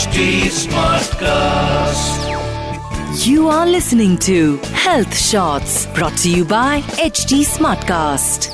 HD 0.00 0.20
Smartcast. 0.56 2.26
You 3.22 3.48
are 3.48 3.66
listening 3.66 4.12
to 4.26 4.36
Health 4.82 5.16
Shots 5.22 5.72
brought 5.96 6.16
to 6.18 6.30
you 6.30 6.44
by 6.52 6.80
HD 7.06 7.40
Smartcast. 7.48 8.46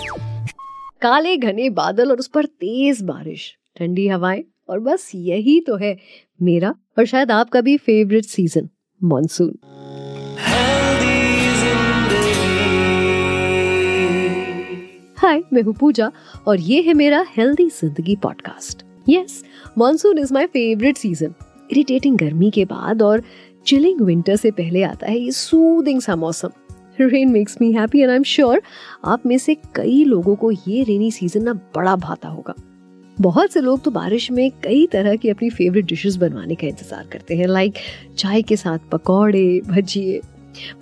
काले 1.03 1.37
घने 1.37 1.69
बादल 1.71 2.11
और 2.11 2.19
उस 2.19 2.29
पर 2.35 2.46
तेज 2.62 3.03
बारिश 3.03 3.45
ठंडी 3.79 4.06
हवाएँ 4.09 4.43
और 4.68 4.80
बस 4.88 5.11
यही 5.14 5.59
तो 5.66 5.77
है 5.77 5.96
मेरा 6.40 6.74
और 6.98 7.06
शायद 7.06 7.30
आपका 7.30 7.60
भी 7.60 7.76
फेवरेट 7.86 8.24
सीज़न 8.24 8.68
मॉनसून 9.00 9.52
हाय 15.18 15.42
मैं 15.52 15.62
हूँ 15.62 15.74
पूजा 15.80 16.10
और 16.46 16.60
ये 16.72 16.82
है 16.82 16.94
मेरा 16.94 17.24
healthy 17.36 17.68
Zindagi 17.80 18.16
podcast 18.22 18.86
yes 19.09 19.43
monsoon 19.79 20.18
is 20.18 20.32
my 20.34 20.46
favourite 20.46 20.96
season 20.96 21.34
irritating 21.70 22.16
गर्मी 22.19 22.51
के 22.51 22.65
बाद 22.65 23.02
और 23.02 23.23
चिलिंग 23.66 24.01
विंटर 24.01 24.37
से 24.37 24.51
पहले 24.51 24.82
आता 24.82 25.06
है 25.06 25.19
ये 25.19 25.30
सूदिंग 25.32 26.01
सा 26.01 26.16
मौसम। 26.16 26.51
Rain 27.01 27.30
makes 27.30 27.56
me 27.60 27.73
happy 27.73 28.01
and 28.01 28.10
I 28.10 28.16
am 28.16 28.23
sure 28.23 28.62
आप 29.05 29.27
में 29.27 29.37
से 29.38 29.55
कई 29.74 30.05
लोगों 30.05 30.34
को 30.37 30.51
ये 30.51 30.82
रेनी 30.82 31.10
सीज़न 31.10 31.42
ना 31.42 31.52
बड़ा 31.77 31.96
भाता 31.96 32.29
होगा। 32.29 32.55
बहुत 33.16 33.52
से 33.52 33.60
लोग 33.60 33.82
तो 33.82 33.91
बारिश 33.91 34.30
में 34.30 34.51
कई 34.65 34.87
तरह 34.87 35.16
की 35.16 35.29
अपनी 35.29 35.51
फेवरेट 35.51 35.84
डिशेस 35.84 36.16
बनवाने 36.16 36.54
का 36.54 36.66
इंतज़ार 36.66 37.07
करते 37.12 37.37
हैं 37.37 37.46
लाइक 37.46 37.74
चाय 38.18 38.43
के 38.43 38.57
साथ 38.57 38.79
पकौड़े, 38.93 39.60
भजिए। 39.60 40.20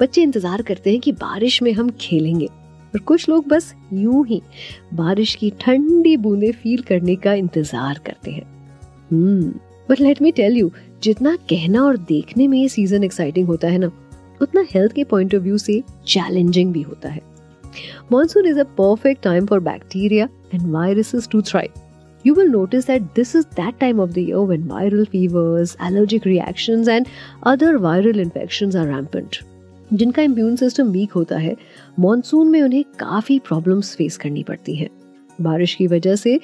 बच्चे 0.01 0.23
इंतज़ार 0.23 0.63
करते 0.63 0.91
हैं 0.91 1.01
कि 1.01 1.13
बारिश 1.13 1.63
में 1.63 1.73
हम 1.73 1.91
खेलेंगे। 2.01 2.49
और 2.95 3.01
कुछ 3.01 3.29
लोग 3.29 3.47
बस 3.49 3.75
यूँ 3.93 4.25
ही 4.27 4.41
बारिश 4.95 5.35
की 5.35 5.51
ठंडी 5.61 6.17
बूंदे 6.17 6.51
फील 6.53 6.83
करने 6.89 7.17
का 7.17 7.33
इंतज़ार 7.35 8.01
करते 8.07 8.31
हैं। 8.31 8.47
But 9.91 10.01
let 10.01 10.23
me 10.23 10.33
tell 10.33 10.57
you 10.57 10.71
जितना 11.03 11.37
कहना 11.51 11.83
और 11.85 11.97
देखने 12.09 12.49
में 12.49 12.59
ये 12.59 12.69
सीज़न 12.69 13.05
एक्साइटिंग 13.05 13.47
होता 13.47 13.69
है 13.69 13.79
ना 13.79 13.91
उतना 14.43 14.65
हेल्थ 14.75 14.93
के 14.93 15.05
पॉइंट 15.05 15.35
ऑफ़ 15.35 15.43
व्यू 15.43 15.59
से 15.59 15.83
चैलेंजिंग 16.07 16.73
भी 16.73 16.83
होता 16.83 17.09
है। 17.09 17.21
Monsoon 18.13 18.47
is 18.47 18.59
a 18.61 18.65
perfect 18.79 19.23
time 19.23 19.47
for 19.47 19.61
bacteria 19.61 20.29
and 20.55 20.71
viruses 20.73 21.29
to 21.33 21.43
thrive 21.43 21.83
you 22.25 22.33
will 22.37 22.51
notice 22.51 22.87
that 22.87 23.09
this 23.17 23.35
is 23.39 23.49
that 23.57 23.75
time 23.81 23.99
of 24.03 24.13
the 24.13 24.23
year 24.29 24.43
when 24.51 24.63
viral 24.69 25.03
fevers, 25.15 25.73
allergic 25.79 26.29
reactions, 26.29 26.89
and 26.89 27.11
other 27.45 27.73
viral 27.79 28.23
infections 28.23 28.79
are 28.83 28.85
rampant. 28.87 29.37
जिनका 29.93 30.23
immune 30.23 30.57
system 30.57 30.89
weak 30.89 31.13
होता 31.13 31.37
है 31.37 31.57
monsoon 31.99 32.51
में 32.51 32.61
उन्हें 32.63 32.83
काफ़ी 32.99 33.39
problems 33.39 33.95
face 33.97 34.17
करनी 34.17 34.43
पड़ती 34.43 34.75
हैं। 34.77 34.89
बारिश 35.39 35.75
की 35.75 35.87
वजह 35.87 36.17
से 36.17 36.39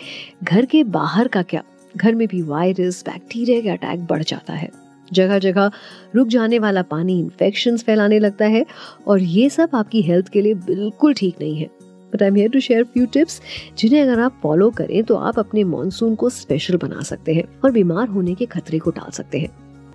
घर 0.45 0.65
के 0.65 0.83
बाहर 0.85 1.29
का 1.29 1.43
क्या, 1.43 1.63
घर 1.97 2.15
में 2.15 2.27
भी 2.29 2.43
वायरस 2.43 3.03
बैक्टीरिया 3.07 3.61
का 3.61 3.73
अटैक 3.73 4.07
बढ़ 4.07 4.23
जाता 4.23 4.53
है। 4.53 4.71
जगह 5.13 5.39
जगह 5.39 5.71
रुक 6.15 6.29
जाने 6.29 6.59
वाला 6.59 6.83
पानी 6.83 7.19
इन्फेक्शन 7.21 7.77
फैलाने 7.77 8.19
लगता 8.19 8.47
है 8.47 8.65
और 9.07 9.21
ये 9.21 9.49
सब 9.51 9.71
आपकी 9.75 10.03
हेल्थ 10.03 10.29
के 10.29 10.41
लिए 10.41 10.55
बिल्कुल 10.55 11.15
ठीक 11.15 11.41
नहीं 11.41 11.57
है। 11.57 11.71
But 12.13 12.23
I 12.23 12.29
am 12.29 12.35
here 12.35 12.51
to 12.51 12.61
share 12.61 12.85
few 12.85 13.07
tips 13.07 13.41
जिन्हें 13.79 14.03
अगर 14.03 14.21
आप 14.21 14.39
फॉलो 14.43 14.71
करें 14.71 15.03
तो 15.05 15.17
आप 15.17 15.39
अपने 15.39 15.65
मॉनसून 15.65 16.15
को 16.15 16.31
स्पेशल 16.31 16.77
बना 16.77 17.03
सकते 17.03 17.35
हैं 17.35 17.45
और 17.65 17.71
बीमार 17.71 18.09
होने 18.09 18.35
के 18.35 18.47
खतरे 18.47 18.79
को 18.79 18.91
टाल 18.91 19.11
सकते 19.11 19.39
हैं। 19.39 19.49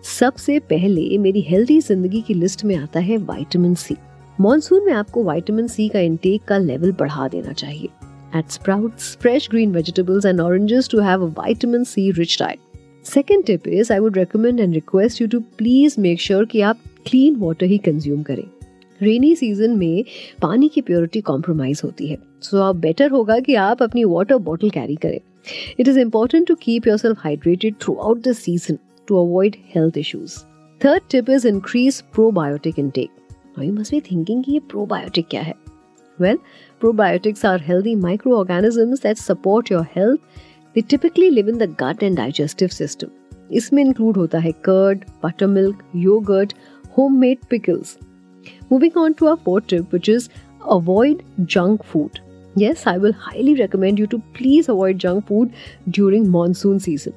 सबसे 0.06 0.58
पहले 0.59 1.17
मेरी 1.17 1.42
हेल्दी 1.42 1.80
ज़िंदगी 1.81 2.22
की 2.22 2.34
लिस्ट 2.34 2.64
में 2.66 2.75
आता 2.75 3.00
है 3.00 3.17
वाइटामिन 3.17 3.73
सी 3.75 3.95
मॉनसून 4.42 4.86
में 4.86 4.92
आपको 4.94 5.23
वाइटामिन 5.23 5.67
सी 5.67 5.88
का 5.89 6.00
इंटेक 6.00 6.44
का 6.44 6.58
लेवल 6.58 6.92
बढ़ा 6.92 7.28
देना 7.28 7.53
चाहिए। 7.53 7.89
Eat 8.38 8.50
sprouts 8.50 9.17
fresh 9.22 9.50
green 9.52 9.72
vegetables 9.72 10.25
and 10.25 10.42
oranges 10.42 10.89
to 10.89 11.00
have 11.00 11.23
a 11.23 11.42
vitamin 11.42 11.84
C 11.84 12.12
rich 12.12 12.38
diet 12.39 12.59
second 13.06 13.45
tip 13.45 13.67
is 13.67 13.94
I 13.94 14.00
would 14.00 14.17
recommend 14.17 14.59
and 14.59 14.73
request 14.73 15.22
you 15.22 15.28
to 15.28 15.39
please 15.58 16.00
make 16.02 16.22
sure 16.22 16.45
कि 16.45 16.62
आप 16.62 16.84
clean 17.06 17.36
water 17.36 17.66
ही 17.66 17.78
consume 17.78 18.23
करें। 18.23 18.44
Rainy 19.02 19.35
season 19.35 19.78
में 19.78 20.03
पानी 20.41 20.69
की 20.69 20.81
purity 20.81 21.22
compromise 21.22 21.81
होती 21.84 22.08
है। 22.08 22.18
सो 22.41 22.62
अब 22.69 22.79
बेटर 22.79 23.12
होगा 23.12 23.40
कि 23.40 23.56
आप 23.56 23.84
अपनी 23.84 24.03
वाटर 24.06 24.38
बॉटल 24.38 24.69
कैरी 24.69 24.96
करें। 24.96 25.19
It 25.79 25.88
is 25.88 26.00
important 26.00 26.47
to 26.47 26.56
keep 26.56 26.88
yourself 26.97 27.18
hydrated 27.19 27.75
throughout 27.96 28.28
the 28.28 28.34
season 28.34 28.78
to 29.07 29.17
avoid 29.17 29.57
health 29.73 29.97
issues. 29.97 30.45
Third 30.79 31.09
tip 31.09 31.29
is 31.29 31.45
increase 31.45 32.01
probiotic 32.01 32.77
intake. 32.77 33.11
Now 33.57 33.63
you 33.63 33.73
must 33.73 33.91
be 33.91 33.99
thinking 33.99 34.43
कि 34.43 34.51
ये 34.51 34.61
probiotic 34.71 35.29
क्या 35.29 35.41
है? 35.41 35.53
Well, 36.21 36.38
probiotics 36.81 37.43
are 37.43 37.57
healthy 37.57 37.95
microorganisms 37.95 38.99
that 38.99 39.17
support 39.17 39.69
your 39.69 39.83
health. 39.83 40.19
They 40.73 40.81
typically 40.81 41.29
live 41.31 41.47
in 41.47 41.57
the 41.57 41.67
gut 41.67 42.03
and 42.03 42.17
digestive 42.17 42.73
system. 42.73 43.09
इसमें 43.51 43.83
include 43.85 44.17
होता 44.17 44.39
है 44.39 44.53
curd, 44.67 45.03
buttermilk, 45.23 45.83
yogurt, 45.95 46.53
homemade 46.97 47.47
pickles. 47.53 47.97
Moving 48.72 48.97
on 48.97 49.13
to 49.13 49.27
our 49.27 49.37
fourth 49.37 49.67
tip, 49.67 49.93
which 49.93 50.09
is 50.09 50.29
avoid 50.77 51.23
junk 51.45 51.83
food. 51.83 52.19
Yes, 52.55 52.87
I 52.87 52.97
will 52.97 53.13
highly 53.13 53.55
recommend 53.55 53.99
you 53.99 54.07
to 54.07 54.22
please 54.33 54.69
avoid 54.69 54.97
junk 54.97 55.27
food 55.27 55.53
during 55.89 56.29
monsoon 56.29 56.79
season. 56.79 57.13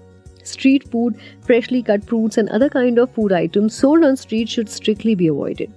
Street 0.51 0.89
food, 0.93 1.19
freshly 1.49 1.83
cut 1.83 2.09
fruits 2.13 2.43
and 2.43 2.55
other 2.59 2.69
kind 2.77 3.03
of 3.05 3.11
food 3.19 3.37
items 3.41 3.83
sold 3.83 4.05
on 4.05 4.17
street 4.17 4.57
should 4.57 4.75
strictly 4.79 5.15
be 5.23 5.31
avoided. 5.35 5.77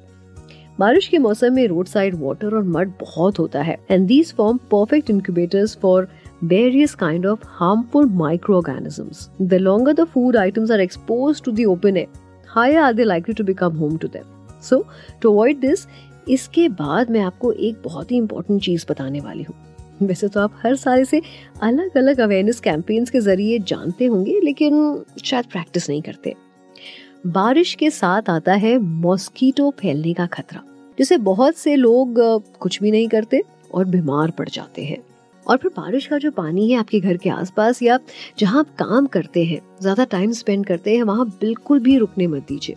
बारिश 0.80 1.08
के 1.08 1.18
मौसम 1.20 1.54
में 1.54 1.68
road 1.68 1.88
side 1.88 2.16
water 2.20 2.56
और 2.56 2.64
mud 2.76 2.92
बहुत 3.00 3.40
होता 3.40 3.62
है 3.62 3.78
and 3.92 4.08
these 4.08 4.34
form 4.34 4.58
perfect 4.72 5.10
incubators 5.10 5.78
for 5.82 6.08
various 6.44 6.96
kind 6.96 7.26
of 7.26 7.44
harmful 7.58 8.06
microorganisms. 8.06 9.30
The 9.40 9.60
longer 9.60 9.94
the 9.94 10.06
food 10.06 10.36
items 10.36 10.72
are 10.72 10.80
exposed 10.80 11.44
to 11.44 11.52
the 11.52 11.66
open 11.66 11.98
air, 11.98 12.08
higher 12.48 12.80
are 12.80 12.94
they 12.94 13.06
likely 13.06 13.34
to 13.34 13.44
become 13.44 13.76
home 13.76 14.00
to 14.00 14.08
them. 14.08 14.26
So, 14.60 14.86
to 15.22 15.30
avoid 15.30 15.62
this, 15.62 15.86
इसके 16.30 16.68
बाद 16.70 17.10
मैं 17.12 17.22
आपको 17.22 17.52
एक 17.52 17.82
बहुत 17.84 18.12
ही 18.12 18.18
important 18.18 18.62
चीज़ 18.64 18.86
बताने 18.90 19.20
वाली 19.20 19.44
हूँ 19.44 19.56
वैसे 20.02 20.28
तो 20.28 20.40
आप 20.40 20.60
हर 20.64 20.76
साल 20.76 21.04
से 21.04 21.22
अलग 21.64 21.98
अलग 21.98 22.20
अवेयरनेस 22.20 22.60
कैंपेन्स 22.60 23.10
के 23.10 23.20
ज़रिए 23.20 23.60
जानते 23.60 24.06
होंगे, 24.06 24.40
लेकिन 24.40 25.04
शायद 25.24 25.46
प्रैक्टिस 25.46 25.90
नहीं 25.90 26.02
करते। 26.02 26.34
बारिश 27.28 27.74
के 27.76 27.90
साथ 27.90 28.30
आता 28.30 28.54
है 28.56 28.78
मॉस्कीटो 28.78 29.70
फैलने 29.80 30.14
का 30.14 30.26
खतरा, 30.28 30.64
जिसे 30.98 31.18
बहुत 31.20 31.56
से 31.56 31.76
लोग 31.76 32.20
कुछ 32.60 32.82
भी 32.82 32.92
नहीं 32.92 33.08
करते 33.08 33.42
और 33.74 33.86
बीमार 33.86 34.32
पड़ 34.32 34.50
जाते 34.50 34.84
हैं। 34.84 34.98
और 35.46 35.58
फिर 35.58 35.72
बारिश 35.78 36.06
का 36.08 36.18
जो 36.18 36.32
पानी 36.32 36.70
है 36.70 36.78
आपके 36.78 37.00
घर 37.00 37.18
के 37.18 37.30
आसपास 37.30 37.82
या 37.84 38.00
जहाँ 38.40 38.60
आप 38.60 38.76
काम 38.80 39.06
करते 39.08 39.44
हैं, 39.46 39.60
ज़्यादा 39.82 40.04
टाइम 40.06 40.32
स्पेंड 40.32 40.66
करते 40.66 40.96
हैं, 40.96 41.04
वहाँ 41.04 41.26
बिल्कुल 41.32 41.80
भी 41.80 41.98
रुकने 41.98 42.28
मत 42.28 42.48
दीजिए। 42.48 42.76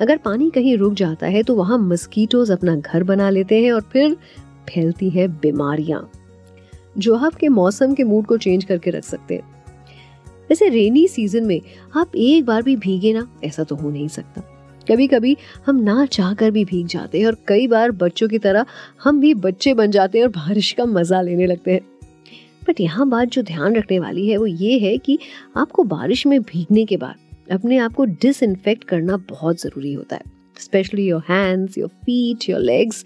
अगर 0.00 0.16
पानी 0.16 0.50
कहीं 0.50 0.76
रुक 0.76 0.94
जाता 0.94 1.26
है 1.26 1.42
तो 1.42 1.54
वहाँ 1.54 1.78
मस्कीटोज 1.80 2.50
अपना 2.50 2.74
घर 2.76 3.02
बना 3.02 3.28
लेते 3.30 3.62
हैं 3.62 3.72
और 3.72 3.80
फिर 3.82 4.14
फैलती 4.68 5.10
है 5.10 5.26
बीमारियाँ। 5.40 6.00
जो 6.96 7.16
आपके 7.16 7.48
मौसम 7.48 7.94
के 7.94 8.04
मूड 8.04 8.26
को 8.26 8.36
चेंज 8.36 8.64
करके 8.64 8.90
रख 8.90 9.04
सकते 9.04 9.34
हैं। 9.34 9.50
वैसे 10.50 10.68
रेनी 10.68 11.06
सीज़न 11.08 11.44
में 11.44 11.60
आप 11.96 12.16
एक 12.16 12.44
बार 12.44 12.62
भी 12.62 12.76
भीगे 12.76 13.12
ना, 13.12 13.26
ऐसा 13.44 13.64
तो 13.64 13.76
हो 13.76 13.90
नहीं 13.90 14.08
सकता। 14.08 14.42
कभी 14.86 15.06
कभी 15.06 15.36
हम 15.66 15.76
ना 15.76 16.04
चाह 16.06 16.34
कर 16.34 16.50
भी 16.50 16.64
भीग 16.64 16.86
जाते 16.86 17.18
हैं 17.18 17.26
और 17.26 17.36
कई 17.48 17.66
बार 17.66 17.90
बच्चों 17.92 18.28
की 18.28 18.38
तरह 18.38 18.66
हम 19.04 19.20
भी 19.20 19.32
बच्चे 19.36 19.74
बन 19.74 19.90
जाते 19.90 20.18
हैं 20.18 20.24
और 20.24 20.30
बारिश 20.32 20.72
का 20.72 20.84
मज़ा 20.86 21.20
लेने 21.22 21.46
लगते 21.46 21.72
हैं। 21.72 21.80
बट 22.68 22.80
यहाँ 22.80 23.08
बात 23.08 23.28
जो 23.28 23.42
ध्यान 23.42 23.76
रखने 23.76 23.98
वाली 23.98 24.28
है 24.28 24.36
वो 24.36 24.46
ये 24.46 24.78
है 24.78 24.96
कि 24.98 25.18
आपको 25.56 25.84
बारिश 25.84 26.26
में 26.26 26.40
भीगने 26.42 26.84
के 26.84 26.96
बाद 26.96 27.50
अपने 27.52 27.78
आप 27.78 27.92
को 27.92 28.04
डिसइनफेक्ट 28.04 28.84
करना 28.84 29.16
बहुत 29.30 29.60
ज़रूरी 29.60 29.92
होता 29.92 30.16
है। 30.16 30.30
Specially 30.56 31.06
your 31.06 31.22
hands 31.28 31.78
your 31.78 31.88
feet 31.88 32.48
your 32.50 32.60
legs 32.60 33.04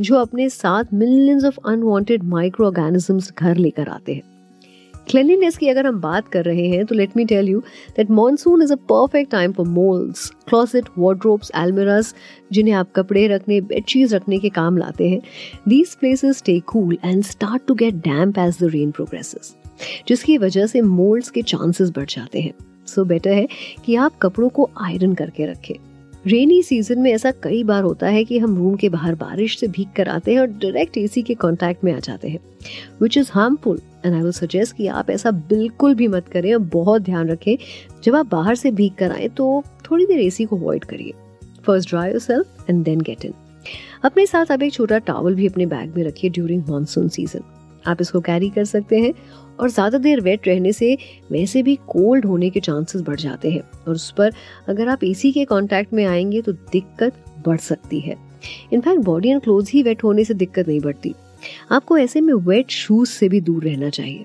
जो 0.00 0.16
अपने 0.16 0.48
साथ 0.48 0.84
millions 0.94 1.44
of 1.44 1.58
unwanted 1.66 2.22
micro 2.22 2.66
organisms 2.66 3.32
घर 3.38 3.56
लेकर 3.56 3.88
आते 3.88 4.14
हैं। 4.14 4.22
क्लिनलीनेस 5.10 5.56
की 5.56 5.68
अगर 5.68 5.86
हम 5.86 6.00
बात 6.00 6.28
कर 6.28 6.44
रहे 6.44 6.66
हैं 6.68 6.84
तो 6.86 6.94
let 6.94 7.16
me 7.16 7.24
tell 7.24 7.48
you 7.48 7.60
that 7.96 8.10
monsoon 8.10 8.62
is 8.62 8.72
a 8.72 8.76
perfect 8.76 9.30
time 9.30 9.52
for 9.52 9.66
moulds 9.66 10.28
closet 10.48 10.84
wardrobes 10.98 11.50
almirahs 11.56 12.14
जिन्हें 12.52 12.74
आप 12.74 12.92
कपड़े 12.96 13.26
रखने 13.26 13.60
बेडशीट 13.60 14.12
रखने 14.12 14.38
के 14.38 14.48
काम 14.48 14.76
लाते 14.76 15.08
हैं। 15.08 15.20
These 15.68 15.94
places 15.94 16.38
stay 16.38 16.58
cool 16.60 16.98
and 17.04 17.24
start 17.24 17.62
to 17.68 17.74
get 17.74 17.94
damp 17.94 18.38
as 18.38 18.58
the 18.60 18.70
rain 18.72 18.90
progresses 18.90 19.54
जिसकी 20.08 20.38
वजह 20.38 20.66
से 20.66 20.80
मोल्ड्स 20.80 21.30
के 21.30 21.42
चांसेस 21.42 21.90
बढ़ 21.90 22.08
जाते 22.08 22.40
हैं। 22.40 22.54
सो 22.86 23.02
so 23.02 23.08
बेटर 23.08 23.30
है 23.30 23.48
कि 23.84 23.94
आप 23.94 24.18
कपड़ों 24.22 24.48
को 24.48 24.70
आयरन 24.80 25.14
करके 25.14 25.46
रखें। 25.46 25.74
रेनी 26.28 26.62
सीज़न 26.62 26.98
में 26.98 27.10
ऐसा 27.12 27.30
कई 27.42 27.62
बार 27.64 27.82
होता 27.82 28.06
है 28.06 28.22
कि 28.24 28.38
हम 28.38 28.56
रूम 28.56 28.74
के 28.76 28.88
बाहर 28.88 29.14
बारिश 29.14 29.58
से 29.58 29.66
भीग 29.66 29.88
कर 29.96 30.08
आते 30.08 30.32
हैं 30.32 30.40
और 30.40 30.46
डायरेक्ट 30.46 30.96
एसी 30.98 31.22
के 31.22 31.34
कांटेक्ट 31.34 31.84
में 31.84 31.92
आ 31.92 31.98
जाते 31.98 32.28
हैं 32.28 32.40
which 33.02 33.16
is 33.18 33.30
harmful 33.32 33.80
and 34.06 34.14
I 34.14 34.20
will 34.20 34.32
suggest 34.32 34.76
कि 34.76 34.86
आप 34.86 35.10
ऐसा 35.10 35.30
बिल्कुल 35.30 35.94
भी 35.94 36.08
मत 36.08 36.28
करें 36.28 36.52
और 36.54 36.60
बहुत 36.72 37.02
ध्यान 37.02 37.28
रखें, 37.28 37.56
जब 38.04 38.16
आप 38.16 38.26
बाहर 38.26 38.54
से 38.54 38.70
भीग 38.70 38.92
कर 38.98 39.12
आए 39.12 39.28
तो 39.28 39.62
थोड़ी 39.90 40.06
देर 40.06 40.20
एसी 40.20 40.44
को 40.44 40.56
अवॉइड 40.56 40.84
करिए। 40.84 41.12
First 41.66 41.88
dry 41.88 42.10
yourself 42.20 42.70
and 42.70 42.84
then 42.84 43.00
get 43.00 43.24
in 43.24 43.34
अपने 44.04 44.26
साथ 44.26 44.52
आप 44.52 44.62
एक 44.62 44.72
छोटा 44.72 44.98
टावल 44.98 45.34
भी 45.34 45.48
अपने 45.48 45.66
बैग 45.66 45.96
में 45.96 46.02
रखिए 46.04 46.30
ड्यूरिंग 46.30 46.62
मानसून 46.68 47.08
सीज़न 47.08 47.40
आप 47.88 48.00
इसको 48.00 48.20
कैरी 48.20 48.48
कर 48.50 48.64
सकते 48.64 48.98
हैं 48.98 49.12
और 49.60 49.70
ज़्यादा 49.70 49.98
देर 49.98 50.20
वेट 50.20 50.48
रहने 50.48 50.72
से 50.72 50.96
वैसे 51.32 51.62
भी 51.62 51.74
कोल्ड 51.88 52.24
होने 52.24 52.50
के 52.50 52.60
चांसेस 52.60 53.02
बढ़ 53.02 53.20
जाते 53.20 53.50
हैं। 53.50 53.60
और 53.60 53.94
उस 53.94 54.10
पर 54.18 54.32
अगर 54.68 54.88
आप 54.88 55.04
एसी 55.04 55.32
के 55.32 55.44
कांटेक्ट 55.44 55.92
में 55.92 56.04
आएँगे 56.04 56.42
तो 56.42 56.52
दिक्कत 56.52 57.24
बढ़ 57.46 57.58
सकती 57.58 58.00
है। 58.00 58.16
In fact 58.72 59.00
body 59.04 59.28
and 59.28 59.40
cloth 59.42 59.74
he 59.74 59.82
wet 59.82 60.04
होने 60.04 60.24
से 60.24 60.34
दिक्कत 60.34 60.68
नहीं 60.68 60.80
बढ़ती। 60.80 61.14
आपको 61.72 61.98
ऐसे 61.98 62.20
में 62.20 62.32
वेट 62.34 62.70
शूज़ 62.70 63.10
से 63.10 63.28
भी 63.28 63.40
दूर 63.40 63.64
रहना 63.64 63.90
चाहिए। 63.90 64.24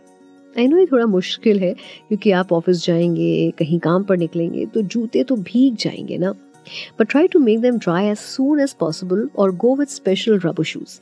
आई 0.56 0.68
नो 0.68 0.78
ये 0.78 0.86
थोड़ा 0.86 1.06
मुश्किल 1.06 1.60
है, 1.60 1.74
क्योंकि 2.08 2.32
आप 2.32 2.52
ऑफ़िस 2.54 2.86
जाएँगे, 2.86 3.52
कहीं 3.60 3.80
काम 3.80 4.04
पर 4.04 4.18
निकलेंगे 4.18 4.66
तो 4.66 4.82
जूते 4.82 5.24
तो 5.24 5.36
भीग 5.38 5.76
जाएँगे 5.76 6.18
ना। 6.18 6.32
But 7.00 7.10
try 7.10 7.28
to 7.28 7.40
make 7.40 7.60
them 7.62 7.78
dry 7.78 8.06
as 8.06 8.18
soon 8.18 8.60
as 8.60 8.74
possible 8.74 9.28
और 9.38 9.56
go 9.56 9.76
with 9.76 9.88
special 9.88 10.40
rubber 10.40 10.64
shoes 10.64 11.00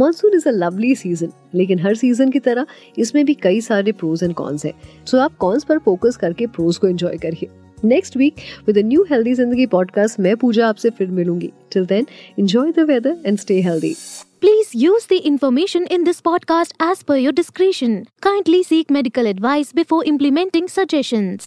monsoon 0.00 0.34
is 0.34 0.48
a 0.48 0.52
lovely 0.52 0.94
season 0.94 1.32
लेकिन 1.54 1.78
हर 1.78 1.94
सीज़न 1.94 2.30
की 2.30 2.38
तरह 2.40 2.66
इसमें 2.98 3.24
भी 3.26 3.34
कई 3.42 3.60
सारे 3.60 3.92
प्रोज 3.92 4.24
एंड 4.24 4.34
कॉन्स 4.34 4.64
है 4.66 4.72
सो 5.06 5.18
आप 5.18 5.36
कॉन्स 5.38 5.64
पर 5.64 5.78
फोकस 5.84 6.16
करके 6.16 6.46
प्रोज 6.48 6.76
को 6.76 6.88
एंजॉय 6.88 7.16
करिए 7.18 7.48
next 7.84 8.16
week 8.16 8.36
with 8.66 8.78
new 8.78 9.06
healthy 9.10 9.34
Zindagi 9.34 9.66
podcast 9.68 10.20
मैं 10.20 10.36
पूजा 10.36 10.68
आपसे 10.68 10.90
फिर 10.90 11.08
मिलूँगी 11.10 11.52
till 11.72 11.86
then 11.86 12.06
enjoy 12.38 12.72
the 12.72 12.86
weather 12.90 13.16
and 13.26 13.38
stay 13.38 13.60
healthy 13.62 13.94
Please 14.42 14.70
use 14.74 15.04
the 15.06 15.18
information 15.20 15.84
in 15.86 16.02
this 16.02 16.20
podcast 16.20 16.72
as 16.80 17.04
per 17.04 17.16
your 17.16 17.32
discretion. 17.32 17.94
Kindly 18.20 18.64
seek 18.64 18.90
medical 18.90 19.28
advice 19.28 19.72
before 19.72 20.02
implementing 20.04 20.66
suggestions. 20.68 21.46